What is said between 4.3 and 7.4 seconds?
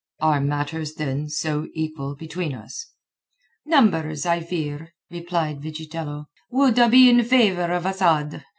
fear," replied Vigitello, "would be in